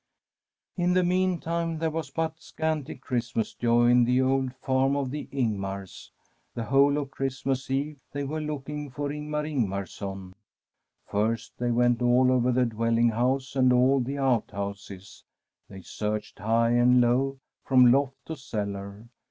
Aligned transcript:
In 0.83 0.93
the 0.93 1.03
meantime 1.03 1.77
there 1.77 1.91
was 1.91 2.09
but 2.09 2.41
scanty 2.41 2.95
Christ 2.95 3.35
mas 3.37 3.53
joy 3.53 3.89
in 3.91 4.03
the 4.03 4.19
old 4.19 4.51
farm 4.55 4.95
of 4.95 5.11
the 5.11 5.29
Ingmars. 5.31 6.09
The 6.55 6.63
whole 6.63 6.97
of 6.97 7.11
Christmas 7.11 7.69
eve 7.69 7.99
they 8.11 8.23
were 8.23 8.41
looking 8.41 8.89
for 8.89 9.11
Ingmar 9.11 9.43
Ingmarson. 9.45 10.33
First 11.05 11.53
they 11.59 11.69
went 11.69 12.01
all 12.01 12.31
over 12.31 12.51
the 12.51 12.65
dwelling 12.65 13.09
house 13.09 13.55
and 13.55 13.71
all 13.71 13.99
the 13.99 14.17
outhouses. 14.17 15.23
They 15.69 15.83
searched 15.83 16.39
high 16.39 16.71
and 16.71 16.99
low, 16.99 17.37
from 17.63 17.91
loft 17.91 18.25
to 18.25 18.35
cellar. 18.35 19.07